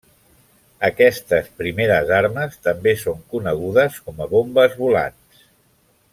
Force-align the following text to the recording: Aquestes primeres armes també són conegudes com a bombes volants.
Aquestes 0.87 1.51
primeres 1.59 2.13
armes 2.21 2.57
també 2.69 2.95
són 3.03 3.21
conegudes 3.35 4.01
com 4.09 4.25
a 4.27 4.29
bombes 4.33 4.75
volants. 4.83 5.47